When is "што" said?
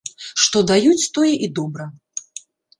0.45-0.57